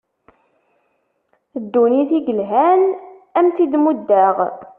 [1.63, 2.81] Ddunit i yelhan
[3.37, 4.35] ad am-tt-id muddeɣ.